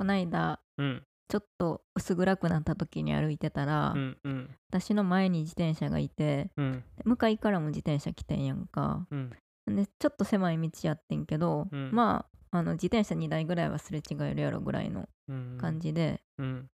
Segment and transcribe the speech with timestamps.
[0.00, 1.02] こないだうん。
[1.28, 4.50] ちょっと薄暗くなった時に歩いてたら、うんうん。
[4.70, 6.84] 私の前に自転車がいてうん。
[7.04, 9.06] 向かいからも自転車来てんやんか。
[9.10, 9.30] うん。
[9.66, 11.90] でちょっと狭い道やってんけど、うん。
[11.92, 16.70] まああの自転車2台ぐらいはすれ違えるやろぐらいのうん感じで、うん。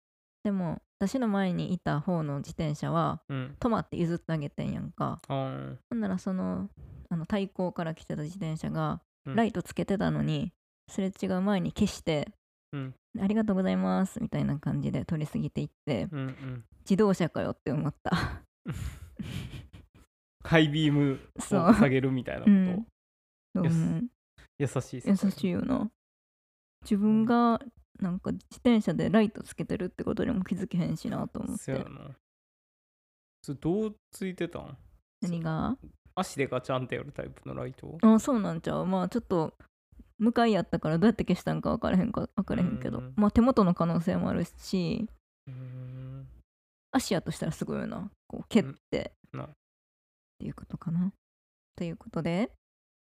[0.43, 3.55] でも私の前にいた方の自転車はうん。
[3.57, 5.21] 止まって譲ってあげてんやんか。
[5.29, 6.69] ほんならその
[7.09, 9.35] あの対向から来てた自転車がうん。
[9.35, 10.51] ライトつけてたのに、
[10.89, 12.27] すれ違う前に消して
[12.73, 18.43] うんありがとうございますみたいな感じで通り過ぎていってうんうん自動車かよって思った。
[20.43, 24.09] ハイビームを下げるみたいなこと、うん。
[24.59, 25.89] 優しい優しいよな。
[26.81, 27.61] 自分が
[27.99, 31.63] なんか自転車でライトつけてるってことにも気づけへんしなと思って。
[31.63, 31.85] そやな。
[33.41, 34.77] それどうついてたん？
[35.21, 35.77] 何が？
[36.15, 37.97] 足でガチャンってやるタイプのライト？
[38.01, 38.85] あそうなんちゃう。
[38.85, 39.53] まあちょっと
[40.23, 42.99] 向かいやったからどうやって消したんか分からへんか分からへんけど。
[42.99, 43.13] うん。
[43.17, 45.09] まあ手元の可能性もあるし。
[46.91, 48.09] 足やとしたらすごいよな。
[48.27, 49.11] こう蹴って。
[49.37, 51.11] っていうことかな。
[51.75, 52.51] ということで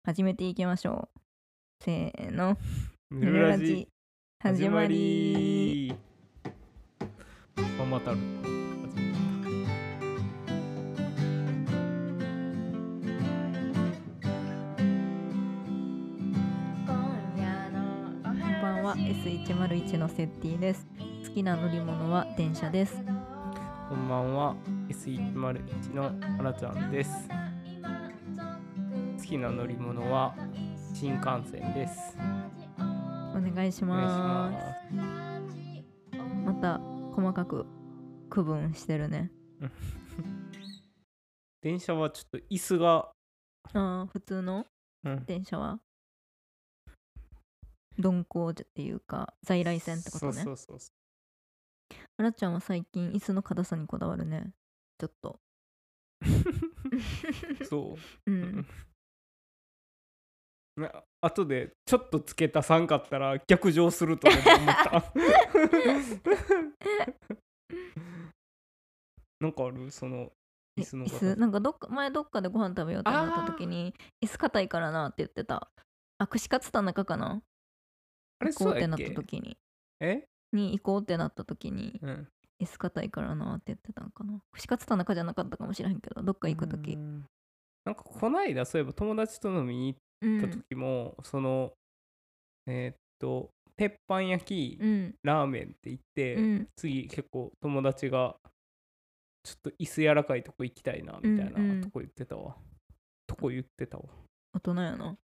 [0.03, 1.19] 始めていきましょう。
[1.83, 2.57] せーの。
[3.11, 3.87] ぬるラジ。
[4.41, 5.95] 始まり。
[7.77, 8.15] ママタ
[18.85, 20.85] は S101 のセッティです。
[21.27, 23.03] 好きな乗り物は電車です。
[23.03, 23.03] た
[23.89, 24.55] こんばんは。
[24.89, 27.27] S101 のあらちゃんです。
[29.17, 30.35] 好きな乗り物は
[30.93, 32.15] 新幹線です。
[32.77, 34.95] お願いしまます。
[36.45, 36.79] また
[37.15, 37.65] 細かく
[38.29, 39.31] 区分してるね。
[41.63, 43.09] 電車はちょっと椅子が、
[43.73, 44.67] あー普通の
[45.03, 45.79] うん、電車は？
[47.97, 50.33] 鈍行っていうか在来線ってことね。
[50.33, 50.79] そうそうそう
[52.17, 54.51] あらちゃんは最近椅子の硬さにこだわるね。
[54.97, 55.39] ちょっと。
[57.69, 58.31] そう。
[58.31, 58.65] うん。
[60.77, 65.13] な後でちょっとつけたさんかったら逆上すると思った。
[69.39, 69.91] なんかある？
[69.91, 70.31] その
[70.77, 71.35] え椅子の椅子？
[71.39, 73.93] なんかどっか前どっかでご飯食べようってなった時に
[74.23, 75.69] 椅子硬いからなって言ってた。
[76.17, 77.41] あ串カツ田中かな？
[78.53, 79.57] 行こってなった時に。
[79.99, 82.27] え、に行こうってなった時にうん、
[82.77, 84.39] 硬いからなって言ってたんかな。
[84.51, 86.93] 串カツ田中じゃなかったかもしれへんけどどっか行く時。
[86.93, 87.25] うん。
[87.85, 91.73] なんかこないだそういえば友達と飲みにうん行った時も、その
[92.67, 95.15] えーっと鉄板焼き、うん。
[95.23, 96.67] ラーメンって言って、うん。
[96.75, 98.35] 次結構友達が
[99.43, 101.81] ちょっと椅子柔らかいとこ行きたいなみたいなうんうん。
[101.81, 102.55] とこ言ってたわ、
[103.27, 104.05] とこ言ってたわ。
[104.53, 105.17] 大人やな。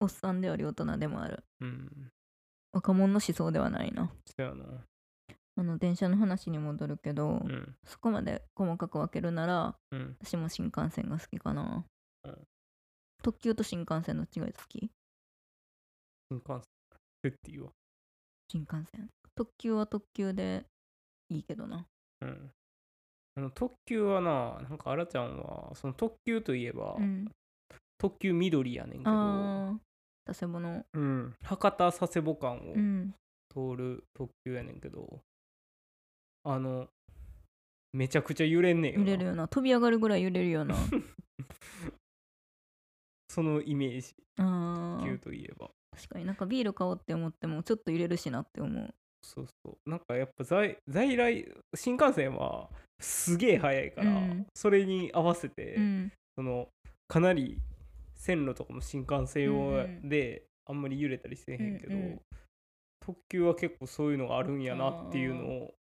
[0.00, 1.44] おっさんであり大人でもある。
[1.60, 2.10] うん
[2.72, 4.10] 若者の思想ではないな。
[4.26, 4.64] そうやな。
[5.56, 7.74] あの電車の話に戻るけど、うん。
[7.84, 10.16] そこまで細かく分けるならうん。
[10.20, 11.84] 私も新幹線が好きかな、
[12.24, 12.38] うん。
[13.22, 14.90] 特急と新幹線の違い好き？
[16.30, 16.60] 新幹
[17.24, 17.32] 線。
[17.32, 17.70] っていうわ。
[18.50, 19.08] 新幹線。
[19.34, 20.64] 特急は特急で
[21.28, 21.86] いいけどな。
[22.20, 22.50] うん。
[23.36, 27.26] あの特急はななんかあらちゃんはその特急といえば、うん。
[27.98, 29.78] 特急緑やねんけどああ
[30.28, 33.14] 佐世保のうん、博多佐世保間をうん。
[33.50, 35.20] 通る特急やねんけど、
[36.44, 36.88] あの
[37.92, 39.04] めちゃくちゃ揺れんねんよな。
[39.04, 39.48] 揺れるよな。
[39.48, 40.74] 飛び上がるぐらい揺れるよな。
[43.30, 44.14] そのイメージ。
[44.38, 45.70] あ急といえば。
[45.96, 46.26] 確かに。
[46.26, 48.94] なんかビール買おうって思ってもちょっと揺れるしなって思う。
[49.22, 49.90] そうそう。
[49.90, 54.46] なんかやっぱ在在来新幹線はすげえ速いから、うん。
[54.54, 56.12] それに合わせて、うん。
[56.36, 56.68] その
[57.08, 57.58] かなり
[58.28, 62.20] 線路とかも新幹線用であんまり揺れたりせえへんけど、うんうん。
[63.00, 65.74] 特急は結構そういうのがあるんやなっていうのを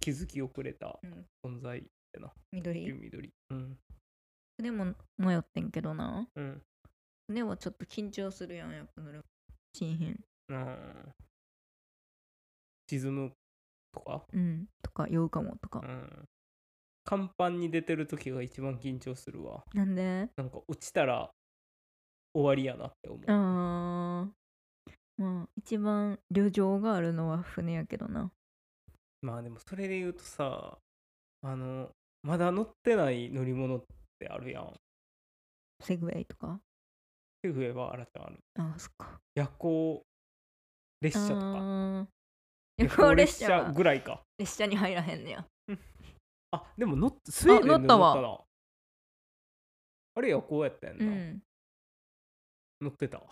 [0.00, 1.26] 気づき遅れたうん。
[1.44, 1.84] 存在
[2.14, 2.90] やな、緑？
[2.90, 3.30] 緑。
[3.50, 3.76] うん。
[4.56, 6.26] でも迷ってんけどな。
[6.34, 6.62] うん。
[7.28, 9.22] でもちょっと緊張するやんやっぱ乗る。
[9.74, 10.24] しんへん
[12.88, 13.32] 沈む
[13.92, 14.66] とか、うん。
[14.82, 15.80] とか酔うかもとか。
[15.80, 16.28] う、ん、
[17.08, 19.64] 甲板に出てる時が一番緊張するわ。
[19.72, 20.28] なんで？
[20.36, 21.30] なんか落ちたら
[22.34, 23.22] 終わりやなって思う。
[23.28, 25.22] あー。
[25.22, 28.30] まあ一番旅情があるのは船やけどな。
[29.22, 30.76] まあでもそれで言うとさ
[31.42, 31.88] あの
[32.22, 33.82] まだ乗ってない乗り物っ
[34.18, 34.74] てあるやん。
[35.82, 36.60] セグウェイとか？
[37.42, 38.38] セグウェイはあらちゃんある。
[38.58, 39.18] あーそっか。
[39.34, 40.02] 夜行
[41.00, 41.40] 列車とか。
[41.40, 42.06] あー。
[42.76, 44.20] 夜行列車はぐらいか。
[44.38, 45.46] 列車に入らへんねや
[46.50, 48.38] あでも乗っスウェーデンで乗ったわ乗な
[50.14, 51.42] あれ夜行やったやんな、うん。
[52.80, 53.26] 乗ってたわ。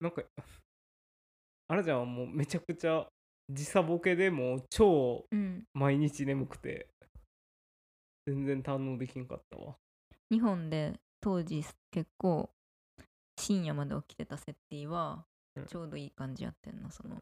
[0.00, 0.22] なんか
[1.68, 3.06] あらちゃんはもうめちゃくちゃ
[3.48, 5.64] 時差ボケでもう超うん。
[5.72, 6.88] 毎日眠くて。
[8.26, 9.76] 全然堪能できんかったわ。
[10.30, 12.50] 日本で当時結構
[13.38, 15.24] 深夜まで起きてたセッティは
[15.56, 15.66] うん。
[15.66, 17.16] ちょうどいい感じやってんなその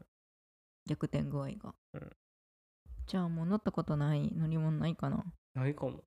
[0.87, 2.09] 逆転具合が、うん
[3.09, 5.25] じゃあもう乗ったことない乗り物ないかな？
[5.55, 6.03] ないかも。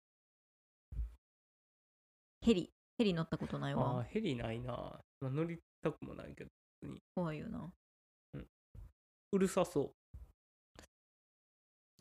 [2.42, 4.04] ヘリヘリ乗ったことないわ。
[4.04, 6.50] ヘリないな、まあ、乗りたくもないけど
[7.16, 7.68] 怖いよな。
[9.32, 9.90] うるさそ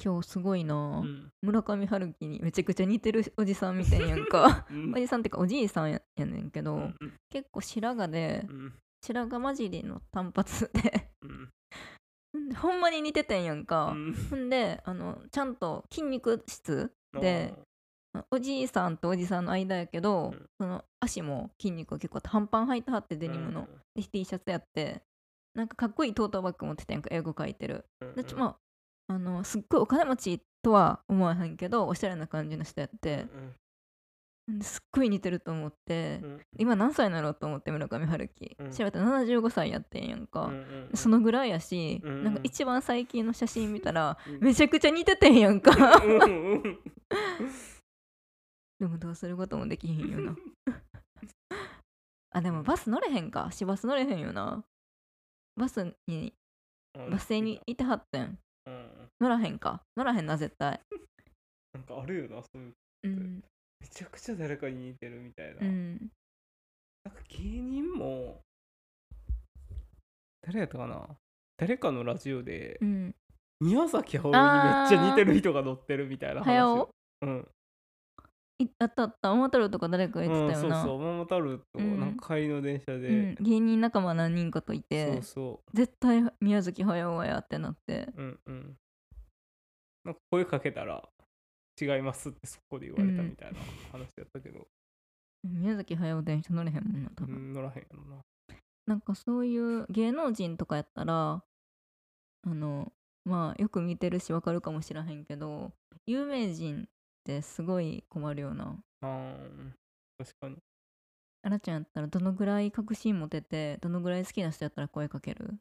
[0.03, 1.31] 今日すごいな、う、うん。
[1.42, 4.68] 村上春樹にめちゃくちゃ似てるおじさんみたいやんか。
[4.69, 4.94] うん。
[4.94, 6.95] おじさんってかおじいさんややねんけど、うん
[7.31, 8.74] 結構白髪でうん。
[9.03, 11.09] 白髪混じりの単発で。
[11.24, 11.50] うん
[12.57, 14.13] ほんまに似ててんやんか、うん。
[14.30, 17.54] ほんであのちゃんと筋肉質で
[18.30, 20.50] おじいさんとおじさんの間やけど、うん。
[20.60, 25.01] その足も筋肉が結構あって半パン履いてはってデデニムの、で T シャツやって
[25.56, 27.86] なんかかっこいいトートバッグ持っててんか英語書いてる。
[28.16, 28.57] でちょま
[29.10, 33.27] ああのすっごいお金持ちとは思わへんけどおしゃれな感じの人やって、で
[34.61, 36.21] すっごい似てると思って、
[36.57, 38.71] 今何歳なのと思って村上春樹、うん。
[38.71, 40.51] 調べたら75歳やってんやんか、
[40.93, 44.39] そのぐらいやし、うんなんか一番最近の写真見たら、うん。
[44.39, 45.71] めちゃくちゃ似ててんやんか。
[46.03, 46.79] うんうん
[48.79, 50.35] でもどうすることもできへんよな。
[52.31, 53.49] あでもバス乗れへんか。
[53.51, 54.63] 市バス乗れへんよな。
[55.55, 56.33] バスに
[57.11, 57.75] バス停にい。
[57.75, 58.39] てはってん。
[58.65, 58.88] うん
[59.19, 59.83] 乗らへんか。
[59.95, 60.81] 乗らへんな絶対。
[61.73, 62.73] なんかあるよなそういう
[63.03, 63.43] うん
[63.81, 66.12] めちゃくちゃ誰かに似てるみたいな、うん。
[67.04, 68.42] なんか芸人も
[70.42, 71.07] 誰やったかな？
[71.57, 73.16] 誰かのラジオでうん。
[73.60, 76.89] 宮崎駿にめっちゃ似てる人が乗ってるみたいな話を
[77.22, 77.33] 駿？
[77.33, 77.48] うん。
[78.60, 79.30] いあったあった。
[79.30, 82.00] 桃太郎とか誰か言ってたよな、うん、そうそう桃太郎とうん。
[82.00, 88.07] なんか帰りの電車で、うん、芸人仲間何人かといてそうそ絶対宮崎駿やってなって。
[88.16, 88.75] ううんうん。
[90.06, 91.04] なんか声かけたら
[91.79, 93.59] 違いますってそこで言われたみたいな
[93.91, 94.68] 話やったけど、
[95.44, 98.21] 宮崎駿電車乗れへんもんな多分、うん、乗らへんやろな。
[98.88, 101.44] なんかそういう芸能人とかやったら
[102.44, 102.91] あの
[103.25, 105.71] まあよく見てるしわかるかもしらへんけど
[106.07, 106.85] 有名人っ
[107.23, 108.75] てすごい困るよな。
[109.01, 109.71] あー
[110.17, 110.57] 確かに。
[111.44, 115.56] あらちゃんやったらどのぐらい確信持ててどのぐらい好きな人やったら声かける？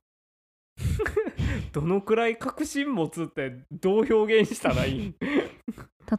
[1.72, 5.14] どのくらい確信持つってどう表現したらいいん？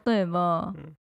[0.05, 0.97] 例えば、うん。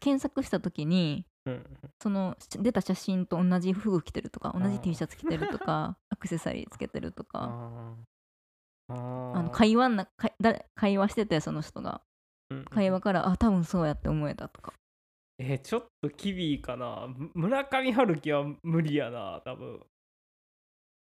[0.00, 1.64] 検索した時にうん。
[2.02, 7.96] そのし出た写真と同じ服着てるとか同じ T シャツ着てるとか アクセサリーつけてるとか
[8.88, 12.02] あの会話んなか誰会話しててその人が。
[12.50, 12.64] うんうん。
[12.64, 14.72] 会話からあ多分そうやって思えたとか。
[15.38, 17.06] えーちょっとキビーかな。
[17.08, 19.80] む村上春樹は無理やな多分、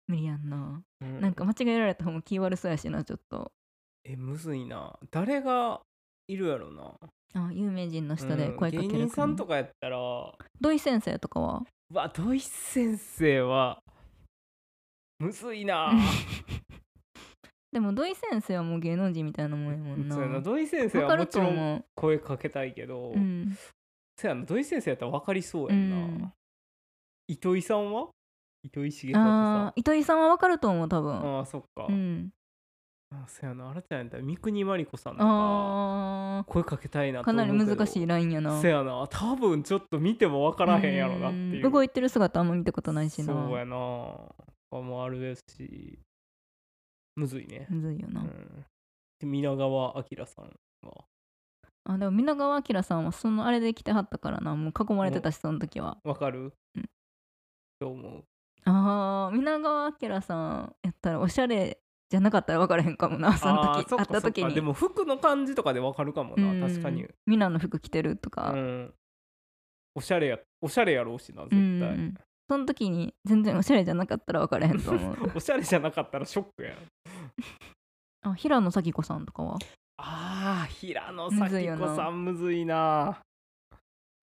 [0.08, 1.22] 無理やんな、うん。
[1.22, 3.52] なんか間違えられた方も気悪そうやしなちょっと。
[4.04, 5.00] えむずいな。
[5.10, 5.82] 誰が
[6.32, 6.94] いるやろな。
[7.34, 9.98] あ有名人の人で声かけるうん芸人さんとかかやったら。
[9.98, 11.64] う土井先生とかは？
[11.94, 13.80] わ土井先生は
[15.20, 15.92] むずいな。
[17.72, 20.16] でも土井先生はもう芸能人みたいなもんやもんな。
[20.16, 20.42] そうやな。
[20.42, 23.58] 土井先生わかるはもちろんと思う声かけたいけど、うん。
[24.18, 24.46] そうやな。
[24.46, 26.34] 土井先生やったら分かりそうやんな、うん。
[27.28, 28.10] 糸井さんは？
[28.64, 29.74] 糸井重里さん。
[29.76, 31.38] 糸井さんはわかると思う多分。
[31.38, 32.30] ああそっか、うん
[33.14, 33.70] あそうやな。
[33.70, 38.62] あらちゃんやったら三國真理子さんとかあ声かけたいなーかなり難いしいラインやな。
[38.62, 39.08] せやな。
[39.10, 41.66] 多分ちょっと見ても分からへんやろなっていう。
[41.66, 41.72] うん。
[41.72, 43.34] 動いてる姿あんま見たことないしな。
[43.34, 43.76] そうやな。
[44.72, 46.00] 他もあるですし。
[47.18, 48.66] むずいね、むずいよな、うん、
[49.20, 50.46] で皆川明さん
[50.88, 51.04] は？
[51.84, 54.56] あでも皆川明さんはそのあれで来てはったからな。
[54.56, 55.98] もう囲まれてたしその時は。
[56.06, 56.90] わかる、うん。
[57.82, 58.24] どう思う？
[58.64, 61.80] あー皆川明さんやったらおしゃれ
[62.12, 63.86] じゃなかったら分からへんかもなその時。
[63.96, 64.54] 会った時に。
[64.54, 66.60] でも服の感じとかでわかるかもな、うん。
[66.62, 68.94] 確かに、ミナの服着てるとうか、ん、
[69.96, 75.32] おしゃれやおしゃれやろうしな絶うん対、その時に全然おしゃれじゃなかったら分からへんと思う。
[75.36, 76.76] おしゃれじゃなかったらショックやん。
[78.30, 79.58] あ平野咲子さんとかは？
[79.98, 83.20] あー平野咲子さんむずいな。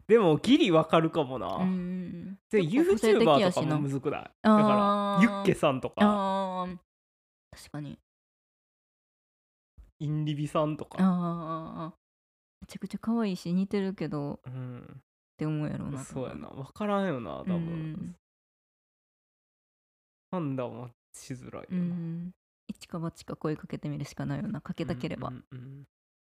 [0.06, 4.22] でもギリわかるかもな、うんで YouTuber とかもむずくない？
[4.22, 6.66] だからユッケさんとか
[7.58, 7.98] 確かに。
[9.98, 10.98] インリビさんとか。
[11.00, 11.96] あー
[12.60, 14.34] めちゃくちゃ可愛いし似てるけど。
[14.34, 15.00] っうん
[15.36, 16.48] て思うやろうなそうやな。
[16.48, 18.16] 分からんよな多う分、ん。
[20.32, 22.30] 判断はしづらいような、ん。
[22.66, 24.60] 一か八か声かけてみるしかないよな。
[24.60, 25.84] かけたければ、うんうんうん。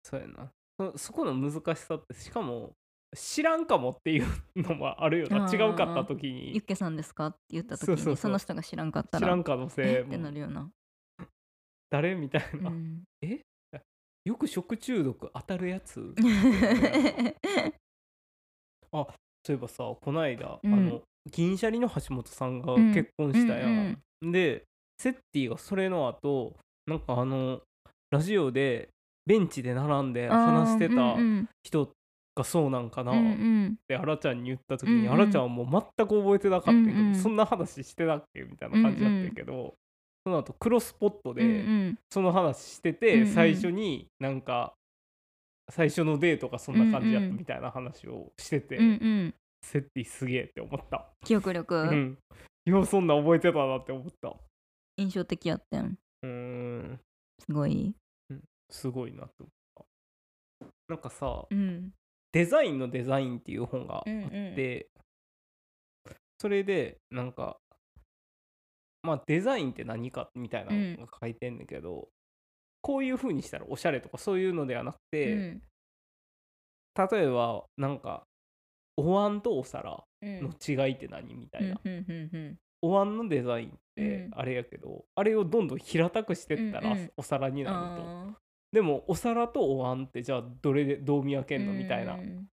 [0.03, 0.51] そうやな。
[0.77, 2.73] そそこの難しさってしかも
[3.15, 4.25] 知らんかもっていう
[4.57, 5.49] のもあるよな。
[5.49, 7.27] 違うかった時ユッにケさんですか？
[7.27, 9.25] って言った時にその人が知らんかったら。
[9.25, 9.69] 知らん可能え？
[9.69, 10.69] 性ってなもるよな
[11.89, 12.15] 誰？
[12.15, 13.03] みたいな、うん。
[13.21, 13.41] え？
[14.25, 16.13] よく食中毒当たるやつ？
[18.91, 19.07] そ
[19.49, 20.73] ういえばさこの間、うん。
[20.73, 21.01] あの
[21.31, 22.93] 銀シャリの橋本さんがうん。
[22.93, 24.63] 結婚したやん、うんで
[24.99, 26.55] セッティがそれの後
[26.87, 27.61] なんかあの
[28.09, 28.89] ラジオで
[29.27, 31.91] ベンチで並んで話してたうん人
[32.35, 33.15] がそうなんかなっ
[33.87, 38.41] てあらちゃんに言った時にあらちゃんはもう全く覚えてなかったけど、そんな話してたっけ？
[38.41, 39.75] みたいな感じだったけど、
[40.27, 44.73] その後クロスポットうんうでんその話してて、うんうん最初になんか
[45.71, 49.33] 最初のデートがそんな感じやったうんうんみたいな話をしてて、うんうん
[49.65, 51.07] セッティすげえって思った。
[51.25, 52.17] 記憶力、うん。
[52.65, 54.35] ようそんな覚えてたなって思った。
[54.97, 56.99] 印象的やったんうーん。
[57.39, 57.95] すごい
[58.69, 59.85] すごいなって思っ
[60.59, 60.65] た。
[60.89, 61.93] なんかさ、うん
[62.33, 64.87] デザインのデザインっていう本があっうんうんて、
[66.39, 67.57] それでなんか
[69.03, 72.09] まあデザインって何かみたいなのが書いてんだけど、
[72.81, 75.61] こういう風にしたらおしゃれとかそういうのではなくて、うん。
[77.11, 78.23] 例えばなんか
[78.97, 80.39] お椀とお皿うん。
[80.41, 82.57] の違いって何みたいな、うんうんうんうん。
[82.81, 84.31] お椀のデザインってうん。
[84.33, 87.11] あれやけど、あれをどんどん平たくしてったらうんうん。
[87.17, 88.37] お皿になると、あ
[88.71, 92.47] でもお皿とお椀ってじゃあどれでどう見分けーんのみたいな、うん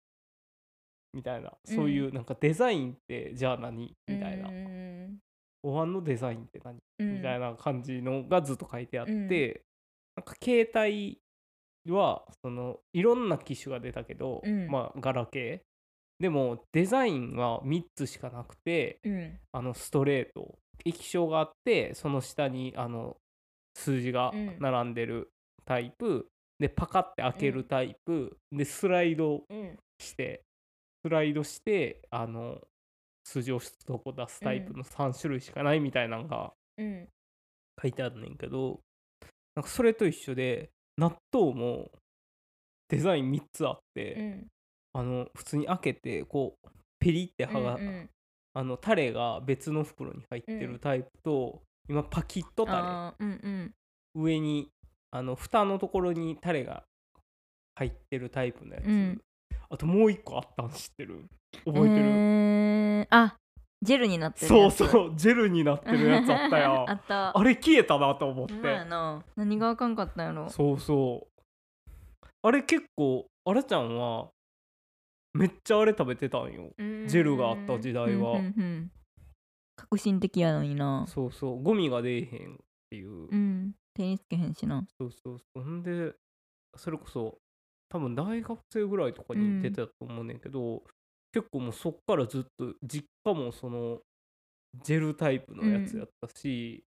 [1.15, 1.53] みたいな。
[1.65, 4.49] そういうなんかデザインってじゃあ何みたいな、
[5.65, 7.15] うんお椀のデザインって何、うん。
[7.17, 9.29] みたいな感じのがずっと書いてあって、うん。
[10.17, 11.21] なんか携帯
[11.89, 14.69] はそのいろんな機種が出たけど、うん。
[14.69, 15.61] まあガラケー。
[16.21, 19.39] でもデザインは3つしかなくてうん。
[19.53, 20.59] あのストレート。
[20.85, 23.17] 液晶があってその下にあの
[23.75, 24.57] 数字がうん。
[24.59, 25.31] 並んでる
[25.65, 26.27] タイプ、
[26.59, 29.79] でパカって開けるタイプ、でスライドうん。
[30.01, 30.43] して
[31.05, 32.59] スライドしてあの
[33.25, 37.09] 数字を一個出すタイプの3種類しかないみたいなのがうん。
[37.81, 38.81] 書いてあるねんけど
[39.55, 41.91] なんかそれと一緒で納豆も
[42.89, 44.47] デザイン3つあって、うん。
[44.95, 48.11] あの普通に開けてこうペリって剥が、うんうん。
[48.55, 53.67] あのタレが別の袋に入ってるタイプと、今パキッとタあーうんうん。
[53.67, 54.69] レ上に
[55.11, 56.85] あの蓋のところにタレが
[57.77, 59.21] 入ってるタイプのやつ、うん。
[59.71, 61.25] あともう一個あったん知ってる？
[61.65, 62.03] 覚えてる、
[63.03, 63.37] えーあ
[63.83, 67.37] ジェルになってるそうそうジェルになってるやつあったや あった。
[67.37, 68.55] あれ消えたなと思って。
[69.35, 70.49] 何があかんかったんやろ。
[70.51, 72.29] そうそう。
[72.43, 74.31] あれ結構あらちゃんは
[75.35, 76.71] めっちゃあれ食べてたんよ。
[76.79, 78.33] ジェルがあった時代は。
[78.33, 78.91] うんうんうん。
[79.75, 81.05] 革新的やのにな。
[81.09, 81.63] そうそう。
[81.63, 82.57] ゴミが出えへんっ
[82.89, 83.75] ていう、うん。
[83.95, 84.87] 手につけへんしな。
[85.01, 86.15] そうそうそんで
[86.77, 87.39] それこそ
[87.89, 90.83] 多分大学生ぐらいとかに出てたと思うねんけど、
[91.33, 94.01] 結構もうそっからずっと実家もその
[94.83, 96.85] ジェルタイプのやつやったし、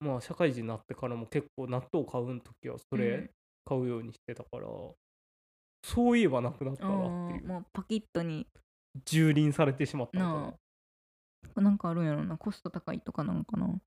[0.00, 3.30] まあ社会人になってからも結構納豆買うん時はそれ
[3.64, 4.66] 買うようにしてたから、
[5.84, 8.46] そういえばなくなったうんなっていうもうパキッとに。
[9.04, 11.62] 蹂躙されてしまったのかな。
[11.62, 12.38] ななんかあるんやろな。
[12.38, 13.78] コスト高いとかなんかな。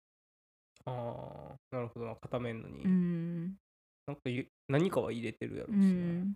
[0.86, 2.16] あーなるほどな。
[2.16, 3.58] 片面のに、うん。
[4.06, 6.36] なんかゆ何かは入れてるやろううしな、ん。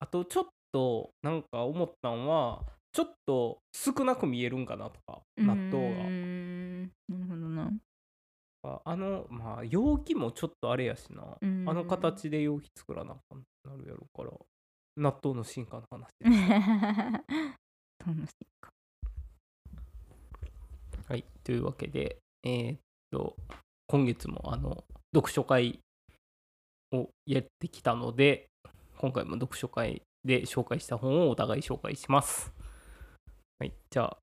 [0.00, 2.62] あとちょっとなんか思ったんは
[2.92, 7.70] ちょっと少なく見えるんかなとか納豆うーんなるほどな。
[8.64, 11.36] があのまあ容器もちょっとあれやしな。
[11.40, 14.30] うんあの形で容器作らなあかんなるやろから
[14.96, 16.06] 納豆の進化の話
[18.04, 18.32] 楽です。
[18.32, 18.70] しいか
[21.08, 22.78] はいというわけでえーっ
[23.10, 23.36] と
[23.88, 25.80] 今月もあの読書会
[26.92, 28.46] をやってきたので
[28.98, 32.52] 今回も読書会で紹介した本をお互い紹介します。
[33.58, 34.18] はいじゃあ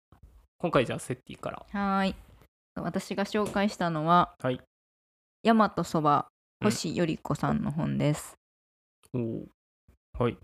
[0.58, 1.66] 今回じゃあセッティから。
[1.72, 2.16] はーい。
[2.76, 4.62] 私が紹介したのははい。
[5.44, 6.28] 大和そば
[6.62, 6.70] うん。
[6.70, 8.36] 星より子さんの本です、
[9.14, 9.48] おお
[10.18, 10.38] はい。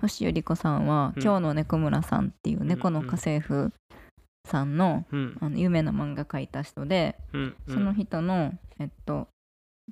[0.00, 1.22] 星より子さんは、うん。
[1.22, 3.72] 今日の猫村さんっていう猫の家政婦
[4.48, 5.36] さんのうん。
[5.40, 7.56] あの有名な漫画描いた人で、うん。
[7.68, 9.28] その人のえっと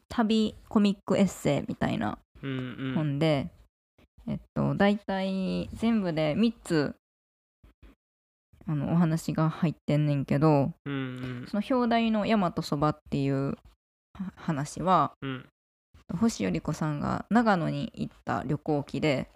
[0.09, 2.94] 旅コミックエッセイみたいなうんうん。
[2.94, 3.50] 本で、
[4.26, 6.95] えっと大体全部で3つ
[8.66, 10.97] あのお話が入ってんねんけどうんう
[11.45, 11.47] ん。
[11.49, 13.59] その表題の「大和そば」っていう
[14.14, 15.49] は話はうん。
[16.19, 19.31] 星より子さんが長野に行った旅行記で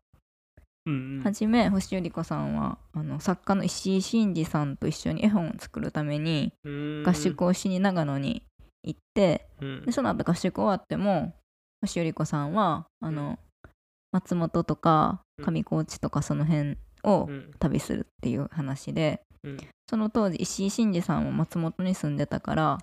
[0.86, 7.02] うんはじめ星より子さんはあの作家の石井真二さんと一緒に絵本を作るためにうん。
[7.04, 8.42] 合宿をしに長野に
[8.82, 9.84] 行ってうん。
[9.84, 11.34] でその後合宿終わっても
[11.82, 13.38] 星より子さんはあの
[14.12, 15.44] 松本とかうん。
[15.44, 17.50] 上高地とかその辺をうん。
[17.58, 19.56] 旅するっていう話でうん。
[19.88, 22.78] その当時石井真二さんは松本に住んでたから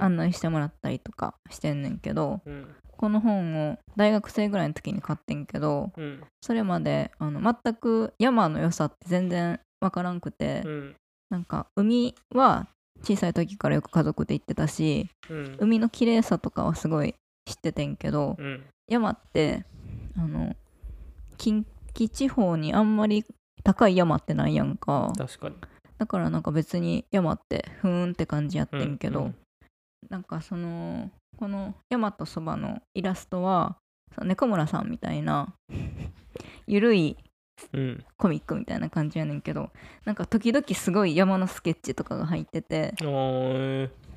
[0.00, 2.74] 案内してもらったりとかしてんねんけどうん。
[2.96, 6.22] この本を大学生ぐらいの時に買ってんけどうん。
[6.40, 10.94] それまであの全く山の良さって全然わからんくてうん。
[11.30, 12.68] なんか海は
[13.02, 15.56] 小さい時からよく家族で行ってたしうん。
[15.60, 17.14] 海の綺麗さとかはすごい
[17.46, 18.64] 知っててんけどうん。
[18.88, 19.64] 山って
[20.18, 20.56] あの
[21.36, 23.24] 近畿地方にあんまり
[23.64, 25.12] 高い山ってないやんか。
[25.16, 25.56] 確かに。
[25.98, 29.34] だからなんか別に山ってふーんって感じやってんけど、うんうん。
[30.10, 33.76] なんかそのこの山とそばのイラストは
[34.22, 35.54] 猫村さんみたいな
[36.66, 37.16] ゆるい
[37.72, 38.04] うん。
[38.16, 39.70] コミックみたいな感じやねんけど
[40.04, 42.94] なんか時々すごい山のスケッチとかが入ってて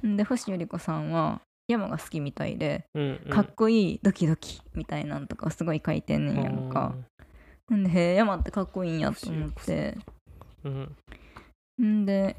[0.04, 1.42] で星由里子さんは
[1.72, 3.32] 山が好きみたいでうんうん。
[3.32, 6.96] かっこいいドキドキみたいなんとかすごい書いてんねんやんか
[7.74, 9.98] んでへえ山ってかっこいいんやと思って。
[10.64, 10.96] うん
[11.84, 12.06] ん。
[12.06, 12.36] で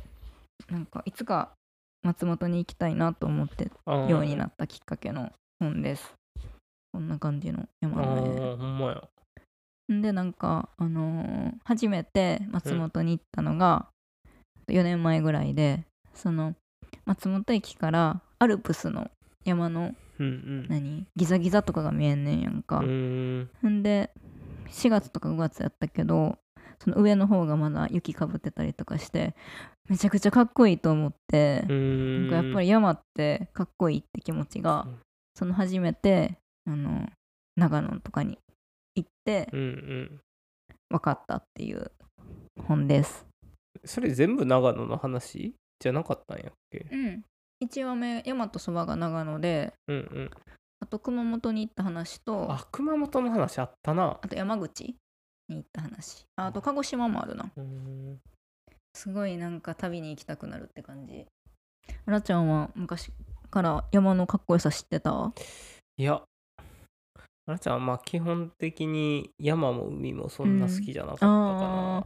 [0.70, 1.52] なんかいつか
[2.02, 6.14] 松本に行きたいなと思ってようになったきっかけの本です。
[6.92, 9.02] こんな感じのあ山のーほんまや。
[9.88, 13.86] 絵んでなんかあのー初めて松本に行ったのが
[14.68, 15.84] 4年前ぐらいで
[16.14, 16.54] その
[17.04, 19.10] 松本駅からアルプスの
[19.44, 21.06] 山のうん何？
[21.16, 22.78] ギザギザとかが見えんねんやんか。
[22.78, 23.40] うん。
[23.40, 24.10] んんで
[24.68, 26.38] 4月とか5月やったけど
[26.78, 29.34] その上の方がまだ雪かぶってたりとかして
[29.88, 34.90] めちゃくちゃかっこいいと思って、なんかやっぱり山ってかっこいいって気持ちが、う。
[34.90, 34.98] ん
[35.34, 37.08] その初めてあの
[37.56, 38.38] 長野とかに
[38.94, 40.20] 行ってうんうん。
[40.90, 41.90] 分かったっていう
[42.66, 43.26] 本です。
[43.84, 46.86] それ全部長野の話じゃなかったんやっけ？
[46.92, 47.24] うん、
[47.62, 50.30] 1話目山とそばが長野でうんうん。
[50.80, 54.18] あと熊本に行った話とああ熊本の話あったな。
[54.28, 54.96] と山口
[55.48, 56.26] に行った話。
[56.36, 57.50] ああと鹿児島もあるな。
[57.56, 58.18] うーん。
[58.94, 61.24] すごいなんか旅に行きたくなるって感じ。
[62.04, 63.12] あらちゃんは昔
[63.50, 65.32] から山のかっこよさ知ってた？
[65.96, 66.20] いや。
[67.46, 72.04] あらちゃんはまあ基本的に山も海もそんな好きじゃなかったかな。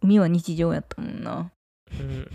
[0.00, 1.50] 海は日常やったもんな。
[2.00, 2.26] うん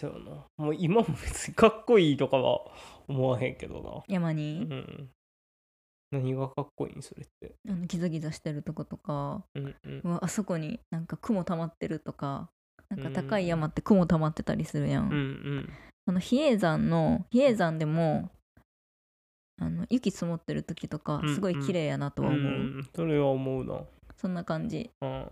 [0.00, 0.46] そうやな。
[0.56, 2.60] もう今も別にかっこいいとかは
[3.06, 4.02] 思わへんけどな。
[4.08, 5.10] 山に、うん。
[6.10, 7.54] 何がかっこいいんそれって。
[7.68, 9.44] あのギザギザしてるとことか。
[9.54, 10.00] うんうん。
[10.02, 12.48] うわあそこになんか雲溜まってるとか。
[12.88, 15.68] なんか高い山って雲溜まってたりするやん、うんうん。
[16.06, 18.30] あの比叡山の比叡山でも
[19.60, 21.34] あの雪積もってる時とかうんうん。
[21.36, 22.88] すごい綺麗やなとは思う、ん。
[22.96, 23.82] それは思うな。
[24.16, 24.90] そんな感じ。
[25.02, 25.26] うん。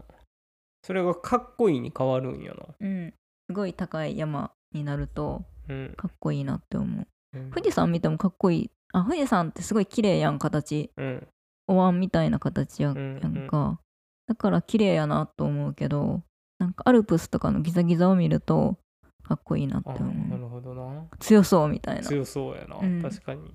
[0.84, 2.66] それがかっこいいに変わるんやな。
[2.78, 3.14] うん。
[3.50, 5.94] すごい高い山になるとうん。
[5.96, 7.06] かっこいいなって思う。
[7.34, 7.50] うん。
[7.50, 8.70] 富士山見てもかっこいい。
[8.92, 10.90] あ富士山ってすごい綺麗やん形。
[10.96, 11.28] うん。
[11.66, 13.78] お椀みたいな形や,、うんか
[14.26, 16.22] だから綺麗やなと思うけど
[16.58, 18.78] なんかアルプスとかのギザギザを見ると
[19.22, 20.28] かっこいいなってあ思う。
[20.28, 21.06] なるほどな。
[21.18, 22.02] 強そうみたいな。
[22.02, 23.02] 強そうやな、うん。
[23.02, 23.52] 確かに。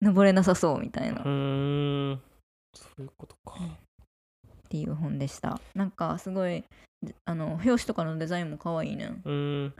[0.00, 2.20] 登れなさそうみたいうな、ーん。
[2.74, 3.60] そういうことか。
[3.60, 5.60] っていう本でした。
[5.74, 6.66] なんかすごいで
[7.24, 9.22] あの表紙とかのデザインも可愛いねん。
[9.24, 9.74] うーん。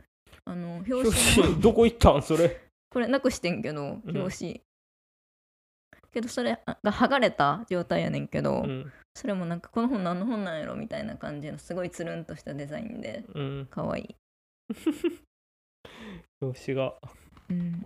[0.45, 1.03] あの表
[1.41, 1.61] 紙。
[1.61, 2.59] どこ行ったんそれ？
[2.89, 4.61] これなくしてんけどうん表紙、
[6.11, 8.91] けどそれが剥がれた状態やねんけど、うん。
[9.15, 13.67] それもなんかこの本何の本なんやろみたいな感じのすごいつるんとしたデザインでうん。
[13.69, 14.15] 可愛い。
[16.41, 16.93] 表紙が。
[17.49, 17.85] うん。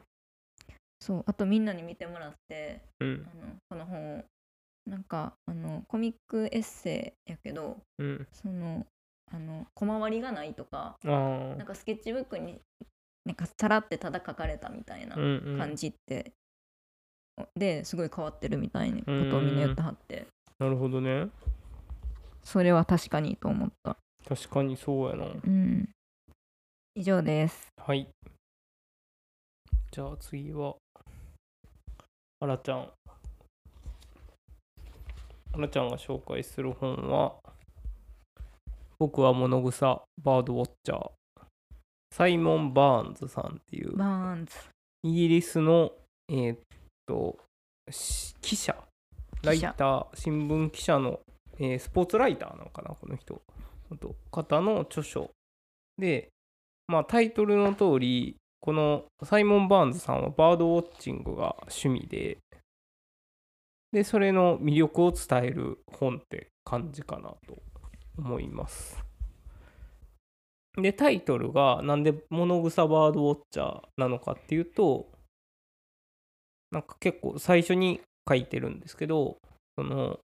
[1.00, 3.28] そうあとみんなに見てもらってうん。
[3.32, 4.26] あのこの本を。
[4.86, 8.28] なんかあのコミックエッセイやけどうん。
[8.32, 8.86] その
[9.31, 12.61] あの小回りがないとかなんかスケッチブックに
[13.25, 15.57] なんかさらってただ書かれたみたいなうんうん。
[15.57, 16.31] 感じって、
[17.55, 20.27] ですごい変わってるみたいなことをみんな言ってはって。
[20.59, 21.27] なるほどね。
[22.43, 23.97] それは確かにと思った。
[24.27, 25.25] 確かにそうやな。
[25.25, 25.89] うん。
[26.95, 27.67] 以上です。
[27.85, 28.07] はい。
[29.91, 30.75] じゃあ次は
[32.39, 32.89] あらちゃん。
[35.53, 37.35] あらちゃんが紹介する本は
[38.99, 41.12] 僕は物草バードウォッチャー。
[42.12, 44.55] サイモン・バーンズさんっていうバーンズ。
[45.03, 45.91] イギリスの
[46.29, 46.57] えーっ
[47.05, 47.38] と
[47.91, 48.75] し記者。
[49.43, 51.19] ライター新聞記者の、
[51.60, 53.41] えースポーツライターなのかなこの人。
[53.91, 55.29] あと方の著書。
[55.97, 56.29] で
[56.88, 62.38] まあタイトルの通りこのサイモン・バーンズさんはバードウォッチングが趣味で
[63.91, 67.57] でそれの魅力を伝える本って感じかなと
[68.17, 69.03] 思います。
[70.82, 75.10] でタイトルがなんで物草バードウォッチャーなのかっていうと
[76.71, 79.38] なんか結構最初に書いてるんですけど
[79.75, 80.19] その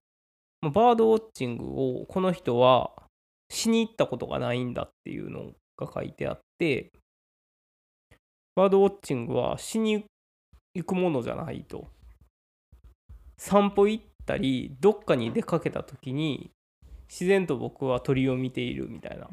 [0.62, 1.64] バードウォッチング
[2.00, 2.92] をこの人は
[3.50, 6.92] しに行ったことがないんだっていうのが書いてあって
[8.54, 10.04] バードウォッチングはしに
[10.74, 11.88] 行くものじゃないと。
[13.36, 16.50] 散歩行ったりどっかに出かけた時に
[17.08, 19.28] 自然と僕は鳥を見ているみたいな。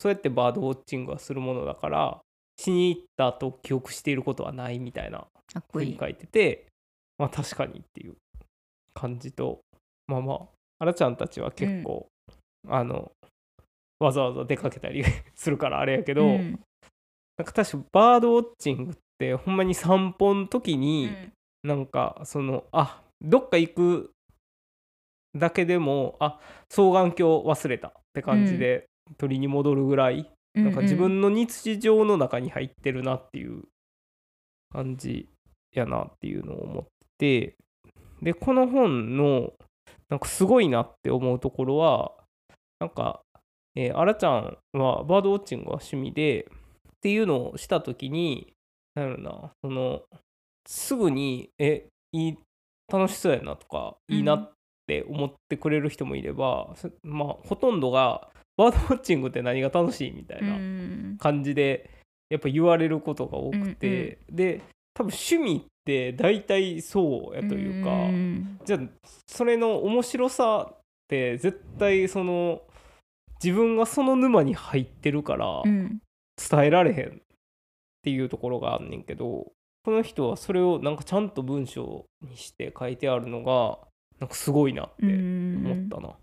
[0.00, 2.20] そうやってバードウォッチングはするものだから
[2.56, 5.26] 死に行ったと記憶していることはないみたいな
[5.72, 6.66] ふうに書いてて
[7.18, 8.14] まあ確かにっていう
[8.94, 9.58] 感じと
[10.06, 10.38] まあまあ
[10.80, 12.06] あらちゃんたちは結構、
[12.68, 13.10] あの
[13.98, 16.60] わざわざ出かけたり するからあれやけど、うん。
[17.36, 21.32] なんか確かバードウォッチングってほんまに散歩の時うに、ん。
[21.64, 24.10] なんかそのあどっか行く
[25.36, 26.38] だけでもあ
[26.70, 28.86] 双眼鏡忘れたって感じで
[29.18, 33.62] 鳥に戻るぐらい、なんか自分の日常の中に入ってるなっていう
[34.70, 35.28] 感じ
[35.72, 36.84] やなっていうのを思っ
[37.18, 37.54] て
[38.22, 39.52] でこの本の
[40.08, 42.12] なんかすごいなって思うところは
[42.80, 43.20] なんか、
[43.74, 46.46] えーあらちゃんはバードウォッチングが趣味でっ
[47.00, 48.52] ていうのをした時に
[48.94, 50.02] なんやろなその
[50.66, 52.38] すぐにえいい
[52.90, 54.52] 楽しそうやなとかいいなっ
[54.88, 61.16] て思ってくれる人もいれば、そまあほとんどがバードウォッチングって何が楽しいみたいなうん。
[61.20, 61.90] 感じで
[62.30, 64.62] やっぱ言われることが多くて、で
[64.94, 68.80] 多分趣味って大体そうやというか、んじゃあ
[69.26, 70.76] それの面白さっ
[71.08, 72.62] て絶対その
[73.42, 76.00] 自分がその沼に入ってるからうん。
[76.40, 77.10] 伝えられへんっ
[78.02, 79.50] ていうところがあんねんけど
[79.82, 83.78] この人はそれをなんかちゃんと文章にして書いてあるのが
[84.20, 86.16] なんかすごいなって思ったな。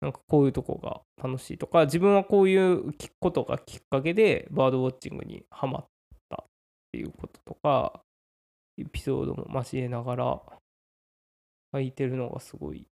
[0.00, 5.86] なんかこういうとこが楽しいとか自分はこういうきことがきっかけでバードウォッチングにハマっ
[6.28, 6.46] たっ
[6.92, 8.00] ていうこととか
[8.76, 10.40] エピソードも交えながら
[11.72, 12.86] 書いてるのがすごい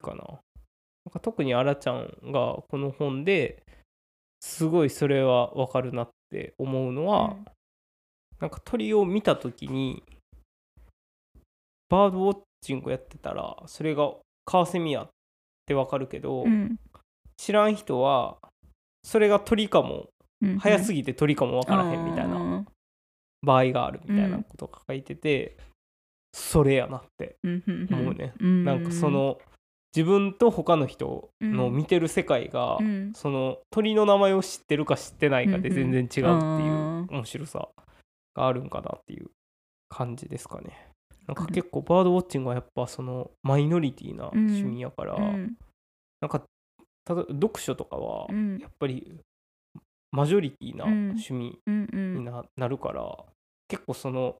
[0.00, 0.16] かな。
[0.16, 3.64] なんか特にあらちゃんがこの本で
[4.40, 7.44] すごいそれはわかるなって思うのは、うん
[8.40, 10.02] なんか鳥を見た時に
[11.90, 14.10] バードウォッチングやってたらそれが
[14.46, 15.08] カワセミやっ
[15.66, 16.76] てわかるけど、うん。
[17.36, 18.36] 知らん人は
[19.02, 20.08] それが鳥かも
[20.42, 22.64] うん早すぎて鳥かもわからへんみたいな
[23.42, 25.56] 場合があるみたいなことが書いてて、
[26.32, 29.38] それやなって思うね、なんかその
[29.96, 33.12] 自分と他の人の見てる世界が、うん。
[33.14, 36.30] その鳥の名前を知ってるか知ってないかで全然違うっていうう
[37.02, 37.68] ん面白さ
[38.34, 39.30] があるんかなっていう
[39.88, 40.89] 感じですかね。
[41.26, 45.56] なんか結構バードウォッチングはやっぱそのマイノリティな趣味やから、うん。
[46.20, 46.42] なんか
[47.04, 48.58] ただ読書とかはうん。
[48.58, 49.20] やっぱり
[50.12, 50.92] マジョリティなうん。
[51.10, 53.16] 趣味にんななるから
[53.68, 54.36] 結構その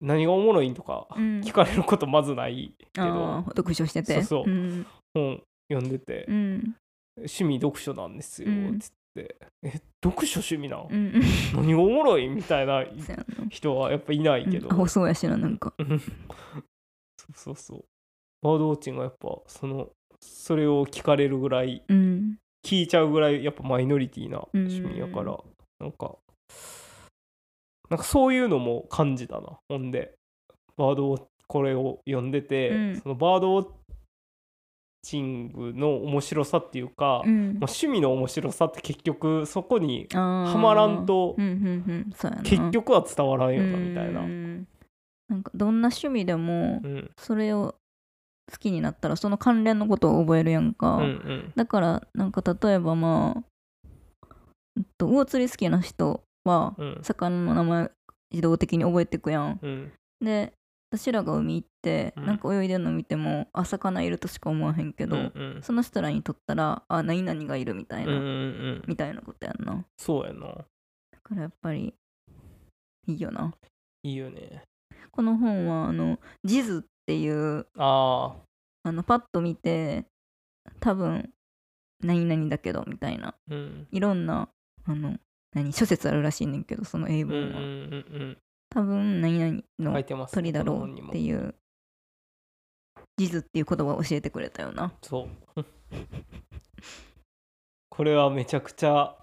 [0.00, 1.40] 何がおもろいんとかうん。
[1.40, 4.22] 聞かれることまずないけど、読書してて。
[4.22, 4.52] そうそう。
[4.52, 4.86] うん。
[5.14, 6.76] 本読んでて、うん。
[7.18, 8.78] 趣味読書なんですようん。
[8.78, 10.94] つって、え読書趣味なん、うん。
[10.94, 11.22] う ん
[11.54, 12.84] 何がおもろいみたいな
[13.50, 14.88] 人はやっぱいないけど、うん。
[14.88, 15.74] そうやしななんか。
[15.78, 16.12] う んそう
[17.34, 17.84] そうそう。
[18.42, 22.38] バードウォッチングはやっぱそのそれを聞かれるぐらいうん。
[22.64, 25.36] 聞いちゃうぐらいやっぱマイノリティな趣味やから、
[25.80, 26.16] なんか
[27.90, 30.14] なんかそういうのも感じたなほんで。
[30.76, 33.00] バードウォッこれを読んでて、うん。
[33.00, 33.68] そのバードウォッ
[35.02, 37.46] チングの面白さっていうか、うん。
[37.46, 41.58] まあ、趣味の面白さって結局そこにははまらんとうんうんう
[42.08, 42.42] んそうやな。
[42.42, 44.20] 結局は伝わらんよなみたいな。
[44.20, 44.22] う。
[44.24, 44.68] ん。
[45.28, 47.10] なんかどんな趣味でもうん。
[47.18, 47.74] それを
[48.50, 51.52] 好きになったらその関連のことを覚えるやんか、うんうん。
[51.56, 53.42] だからなんか例えばまあ
[54.76, 56.98] うんと魚釣り好きな人はうん。
[57.02, 57.90] 魚の名前
[58.30, 59.60] 自動的に覚えてくやん。
[60.20, 60.52] で
[60.96, 62.26] 私らが海行ってうん。
[62.26, 65.62] なんか泳いでるの見ても、あ魚いるとしか思わへんけど、うんうん。
[65.62, 68.82] その人らにとったらあ何々がいるみたいな、うんうんうん。
[68.86, 69.74] みたいなことやんな。
[69.74, 70.46] だそうやな。
[71.22, 71.94] からやっぱり
[73.06, 73.54] いいよな。
[74.02, 74.62] いいよね。
[75.10, 78.36] この本はあの地図っていうあ
[78.84, 78.92] あ。
[78.92, 80.06] のパッと見て
[80.80, 81.30] 多分
[82.02, 83.28] 何々だけどみたいな。
[83.28, 83.88] あうん。
[83.90, 84.48] いろんな
[84.84, 85.16] あの
[85.54, 88.38] 何諸説あるらしいねんけどその英うんうん文は、うん
[88.72, 91.54] 多分何々の鳥だろうっていう
[93.18, 94.92] 地図っていう言葉を教えてくれたよな。
[95.02, 95.64] そう。
[97.90, 99.14] これはめちゃくちゃ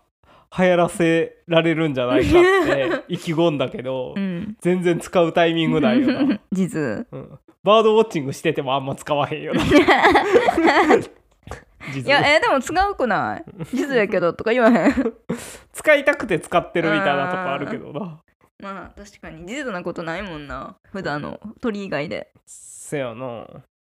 [0.55, 4.55] 流行らせられるんじゃないかって 意気込んだけど、うん。
[4.61, 9.61] 全然使うタイミングないよな、 地図うん、バードウォッチングしててもあんま使わへんよな。
[11.93, 13.65] 実いやえでも使うくない？
[13.65, 15.13] 地図やけどとか言わへん。
[15.73, 18.21] 使いたくて使ってるみたいなとこあるけどな
[18.61, 20.75] まあ確かに地図なことないもんな。
[20.91, 22.31] 普段の鳥以外で。
[22.45, 23.45] せやな。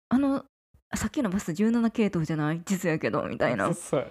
[0.10, 0.46] あの
[0.94, 2.62] さっきのバス17系統じゃない？
[2.66, 3.74] 実やけどみたいな。
[3.74, 4.08] そうや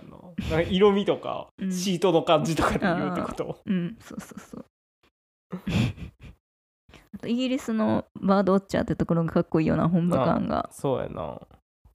[0.50, 0.56] な。
[0.56, 1.72] な色味とか、うん。
[1.72, 3.58] シートの感じとかで言うってこと？
[3.66, 3.96] うん。
[4.00, 4.64] そうそうそう。
[7.14, 10.68] あとイギリスのバードウォッチャーってところがかっこいいよな本部感が。
[10.72, 11.40] そうやな。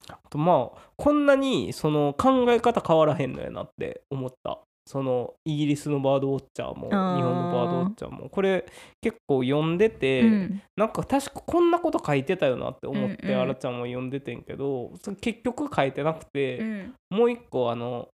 [0.08, 8.64] あとまあこんなにその考え方変わらへんのやなって思ったそのイギリスのバードウォッチャーも日本のバードウォッチャーもこれ
[9.00, 10.62] 結構読んでて、うん。
[10.76, 13.40] なんか確かこんなこと書いてたよなって思って、うんうん。
[13.40, 16.94] あらちゃんも読んでてんけど結局書いてなくて、うん。
[17.10, 18.08] もう一個あの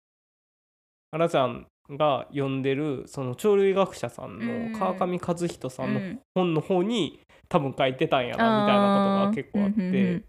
[1.10, 4.72] あらちゃんが読んでるその鳥類学者さんうん。
[4.72, 6.20] の川上和人さんのうん。
[6.36, 10.26] 本の方に多分書いてたんやなみたいなことが結構あって、ーうんうんうん。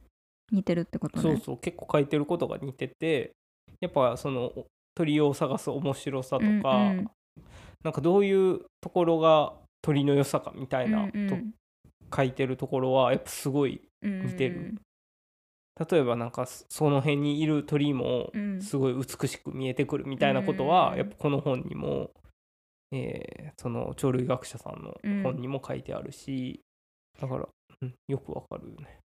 [0.52, 1.22] 似てるってことね。
[1.22, 3.32] そうそう結構書いてることが似てて
[3.80, 4.52] やっぱその
[4.94, 7.10] 鳥を探す面白さとか、うんうん。
[7.82, 11.28] なんかどういうところが鳥の良さかみたいな、うんうん。
[11.28, 14.74] と書いてるところはやっぱすごい似てる。
[15.90, 18.60] 例えばなんかそその辺にいる鳥もうん。
[18.60, 22.10] すごい美しく見えてくるみたいなことは、うんやっぱこの本にも、
[22.92, 26.60] えーその鳥類学者さんの本にも書いてあるし、
[27.20, 27.48] だから、
[27.82, 29.00] うん、よくわかるよね。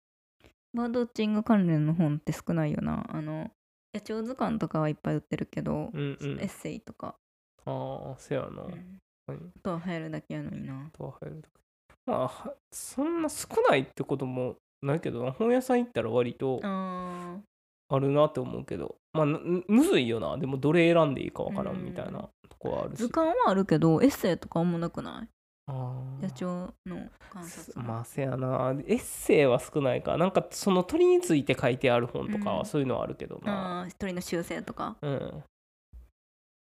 [0.73, 3.07] バードウォッチング関連の本って少ないよな。
[3.09, 3.51] あの
[3.94, 6.40] 野鳥図鑑とかはいっぱい売ってるけど、うんうん。
[6.40, 7.16] エッセイとか、
[7.64, 8.46] ああせやな。
[8.46, 8.98] うん。
[9.26, 9.38] はい。
[9.38, 10.88] あとは入るだけやのにな。
[10.92, 11.61] とは入るだけ。
[12.07, 15.33] まあはそんな少ないってこともないけどな。
[15.33, 17.38] 本屋さん行ったら割とあ
[17.88, 18.96] あるなって思うけど。
[19.12, 20.38] まあなむずいよな。
[20.38, 22.98] でもどれ選んでいいかわからうんんみたいなとこはあるし。
[22.98, 25.29] 図鑑はあるけどエッセイとかあんまなくない？
[26.20, 26.50] 野鳥
[26.87, 27.80] の観察。
[27.80, 30.16] のまあせやなエッセイは少ないか。
[30.16, 32.59] なんかその鳥について書いてある本とかうん。
[32.59, 33.87] はそういうのはあるけどな。
[33.98, 34.96] 鳥の習性とか。
[35.02, 35.44] うん、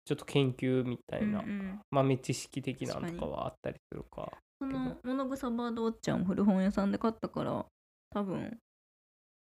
[0.06, 1.80] ちょっと研究みたいな、うんうん。
[1.92, 4.32] 豆知識的なとかはあったりするか。
[4.60, 7.66] その物草バードウォッチャーも古本屋さんで買ったから
[8.10, 8.58] 多分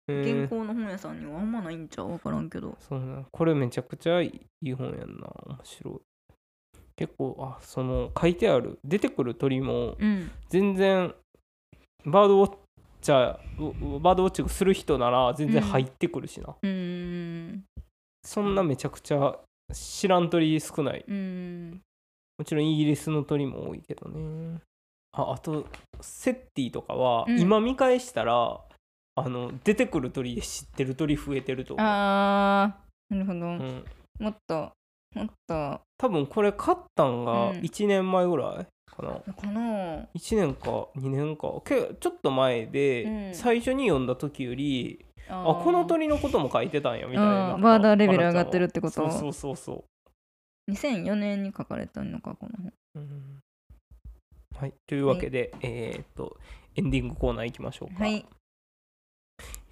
[0.08, 2.08] うん現行の本屋さんにはあんまないんちゃう？
[2.08, 2.78] 分からんけど。
[2.80, 5.28] そうなこれめちゃくちゃいい本やんな。
[5.48, 5.94] 面白い
[7.02, 10.30] 結構あその書いてある出てくる鳥もうん。
[10.50, 11.12] 全然
[12.06, 12.58] バードウォッ
[13.02, 17.64] チャーバードウォッチングする人なら全然入ってくるしな、うーん。
[18.24, 19.36] そんなめちゃくちゃ
[19.74, 21.04] 知らん鳥少ない。
[21.08, 21.82] うん。
[22.38, 24.60] もちろんイギリスの鳥も多いけどね。
[25.14, 25.66] ああと
[26.02, 27.40] セッティとかは、うん。
[27.40, 28.62] 今見返したら
[29.16, 33.86] あの出てくる鳥で知ってる鳥増えてると思う、あーなるほど、うん、
[34.20, 34.72] もっと
[35.16, 37.58] もっと多分これ買ったんがうん。
[37.60, 40.08] 1年前ぐらいかな、かな。
[40.16, 41.62] 1年か2年か。
[41.66, 43.36] けちょっと前で、うん。
[43.36, 47.58] 最初に読んだ時よりああこの鳥のことも書いてたんやみたいな。
[47.58, 47.82] バー。
[47.82, 48.94] ダーレベル上がってるってこと？
[48.94, 49.86] そうそうそうそ
[50.72, 52.74] 2004年に書かれたのかこの本。
[52.96, 53.40] う、うん。
[54.60, 54.74] はい。
[54.88, 56.38] というわけで、えーっと
[56.76, 58.26] エンディングコーナー行きましょうか、はい。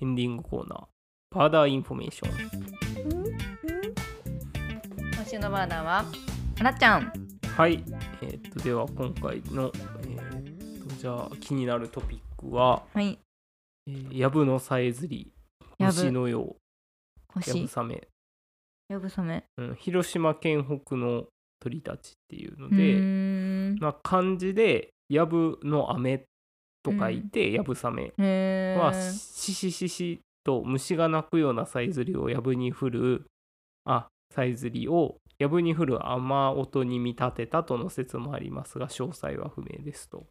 [0.02, 0.84] エンディングコーナー。
[1.32, 2.32] バーダーインフォメーション
[3.12, 3.19] 今
[5.30, 6.06] 週のバーダーは
[6.60, 7.14] あらちゃん。
[7.56, 7.84] はい。
[8.24, 13.20] えーっとでは今回の、えーっとじゃあ気になるトピックははい
[13.86, 15.32] 「えーやぶのさえずり
[15.78, 16.46] 虫のよう。
[16.48, 16.54] や
[17.36, 17.62] 星。
[17.62, 18.08] ぶさめ
[18.88, 21.28] やぶさめ」うん、広島県北の
[21.60, 23.78] 鳥たちっていうので、ん。
[23.80, 26.26] まあ、漢字で「やぶの雨」
[26.82, 33.28] と書いて「やぶさめ」へはーししししと虫が鳴くようなさえずりをやぶに降る
[33.86, 40.26] あさえずりをやぶに降る雨音に見立てたとの説もありますが詳細は不明ですと。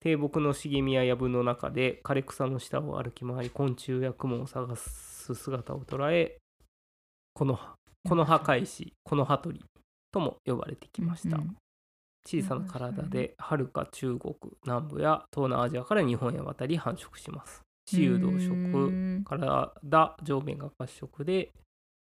[0.00, 6.38] 低木の茂みややぶの中で枯れ草の下を歩き回り昆虫や雲を探す姿を捉え
[7.34, 7.58] この
[8.08, 9.64] この葉返しこの葉鳥
[10.10, 11.56] とも呼ばれてきました、うんうん。
[12.26, 17.62] 小さな体ではるか中国南部や東南アジアから日本へ渡り繁殖します。
[17.86, 21.52] 雌雄同う色体上面が褐色で、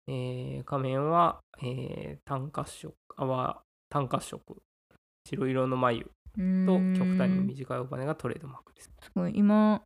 [0.08, 4.62] えー仮面は、えー単褐色泡単褐色。
[5.28, 8.90] 白色の眉と極端に短い尾羽がトレードマークです。
[9.02, 9.32] すごい。
[9.36, 9.82] 今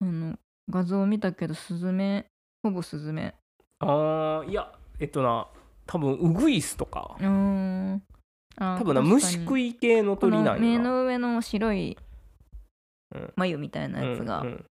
[0.00, 0.36] あの
[0.68, 2.26] 画像見たけどスズメ
[2.62, 3.34] ほぼスズメ。
[3.80, 5.46] あーいやえっとな
[5.86, 7.16] 多分ウグイスとか。
[7.18, 7.28] うー
[7.94, 8.02] ん。
[8.56, 11.96] 多分な虫食い系の鳥なんこの目やなの上の白い
[13.14, 13.32] うん。
[13.36, 14.64] 眉みたいなやつが、うんうん。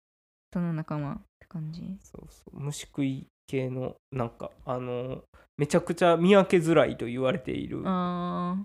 [0.54, 1.82] その仲間って感じ。
[2.02, 2.60] そうそう。
[2.60, 5.24] 虫食い系のなんかあの
[5.58, 8.58] めちゃくちゃ見分けづらいと言われているあ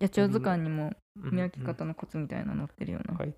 [0.00, 0.02] ー。
[0.02, 1.30] 野鳥図鑑にもうん。
[1.30, 3.34] 見分け方のコツみたいなの載ってるような、はい。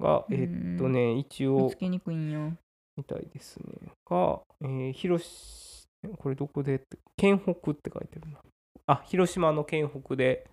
[0.00, 2.52] がえっとね一見応つけにくいんよ。
[2.96, 3.92] みたいですね。
[4.08, 5.86] が、えー広し
[6.18, 8.38] これどこでって県北って書いてるな。
[8.88, 10.46] あ広島の県北で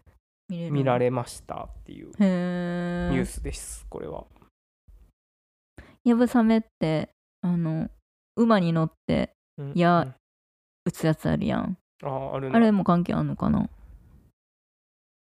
[0.49, 4.26] 見られましたっていうニュースですこれは。
[6.04, 7.10] やぶさめって
[7.41, 7.89] あの
[8.36, 9.42] 馬に乗ってうん
[9.75, 10.15] いやうん。
[10.85, 11.77] 打つやつあるやん。
[12.03, 12.57] あーあるな。
[12.57, 13.69] あれも関係あんのかな？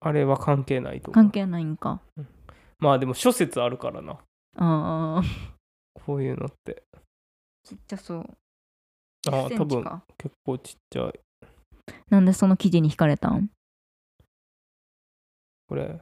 [0.00, 1.14] あれは関係ないと思う。
[1.14, 2.00] 関係ないんか。
[2.78, 4.12] まあでも諸説あるからな。
[4.12, 4.18] あ
[4.56, 5.22] あ
[6.06, 6.84] こういうのって。
[7.64, 8.26] ちっちゃそう。
[9.26, 10.02] あ10ー多分センチか？
[10.18, 11.20] 結構ちっちゃい。
[12.08, 13.50] なんでその記事に惹かれたん？
[15.68, 16.00] これ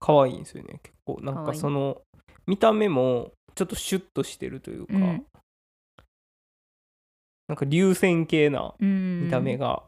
[0.00, 0.80] 可愛いんですよね。
[0.82, 1.56] 結構なんかい。
[1.56, 2.00] その
[2.46, 5.26] 見た目もちょっとシュッとしてるというか、うん
[7.52, 9.24] なんか流線形なうん。
[9.24, 9.82] 見た目が、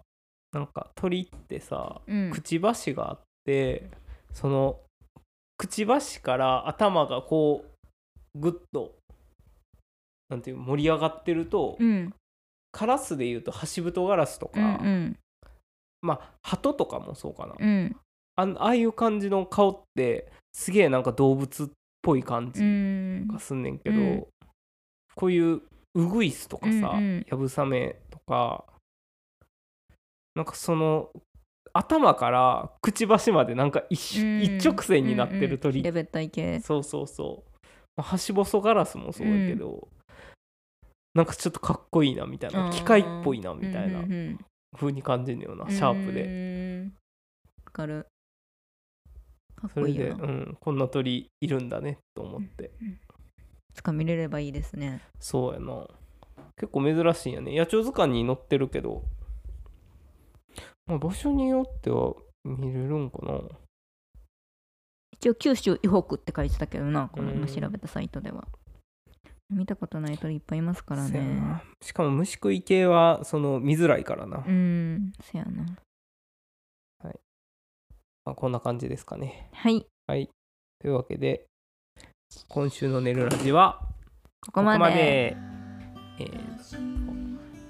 [0.52, 2.30] なんか鳥ってさうん。
[2.30, 3.88] くちばしがあって
[4.34, 4.78] その
[5.56, 8.92] くちばしから頭がこうグッと
[10.28, 12.12] なんていう盛り上がってると、うん。
[12.70, 15.18] カラスでいうとハシブトガラスとか、うんうん。
[16.02, 17.96] まあ鳩とかもそうかな、うん。
[18.36, 21.68] あんああいう感じの顔ってすげえなんか動物っ
[22.02, 23.26] ぽい感うじん。
[23.28, 24.26] がすんねんけど、うん。
[25.14, 25.62] こういう
[25.94, 27.26] ウグイスとかさ、うんうん。
[27.28, 28.64] ヤブサメとか
[30.34, 31.10] なんかその
[31.72, 34.42] 頭からくちばしまでなんか一,、うん。
[34.42, 37.50] 一直線になってる鳥、レベッタイ系そうそうそう、
[37.96, 39.88] まあ、ハシボソガラスもそうだけど、
[41.14, 42.70] なんかちょっとかっこいいなみたいな。
[42.70, 44.38] 機械っぽいなみたいなうんうん
[44.76, 46.24] 風に感じるようなうんシャープで。
[46.24, 46.94] うん
[47.64, 48.06] わかる。
[49.56, 50.24] かっそれで、こいいよな。
[50.24, 52.72] うん、こんな鳥いるんだねと思って、
[53.74, 55.02] つか見れればいいですね。
[55.18, 55.86] そうやな。
[56.56, 57.56] 結構珍しいんやね。
[57.56, 59.02] 野鳥図鑑に載ってるけど、
[60.86, 63.40] まあ、場所によっては見れるんかな。
[65.12, 68.46] 一応九州以北って書いてたけどなこのうん今調べたサイトでは。
[69.50, 71.20] 見たことない鳥いっぱいいますからね。
[71.20, 71.62] な。
[71.82, 75.64] しかも虫食い系はその見づらいからな、うんせやな。
[78.24, 79.50] まあ、こんな感じですかね。
[79.52, 79.86] はい。
[80.06, 80.30] はい。
[80.78, 81.46] というわけで
[82.48, 83.80] 今週の「寝るラジ」は
[84.46, 85.36] ここまで
[86.18, 86.94] えー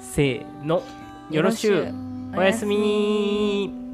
[0.00, 0.82] せーの。
[1.30, 1.94] よろしゅう。
[2.36, 3.87] おやすみ